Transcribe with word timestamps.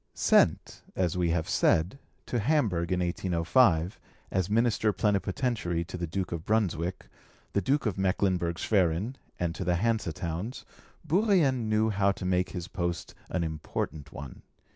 Sent, 0.15 0.81
as 0.95 1.15
we 1.15 1.29
have 1.29 1.47
said, 1.47 1.99
to 2.25 2.39
Hamburg 2.39 2.91
in 2.91 3.01
1805, 3.01 3.99
as 4.31 4.49
Minister 4.49 4.91
Plenipotentiary 4.91 5.83
to 5.83 5.95
the 5.95 6.07
Duke 6.07 6.31
of 6.31 6.43
Brunswick, 6.43 7.07
the 7.53 7.61
Duke 7.61 7.85
of 7.85 7.99
Mecklenburg 7.99 8.57
Schwerin, 8.57 9.15
and 9.39 9.53
to 9.53 9.63
the 9.63 9.75
Hanse 9.75 10.11
towns, 10.11 10.65
Bourrienne 11.07 11.69
knew 11.69 11.91
how 11.91 12.11
to 12.13 12.25
make 12.25 12.49
his 12.49 12.67
post 12.67 13.13
an 13.29 13.43
important 13.43 14.11
one. 14.11 14.41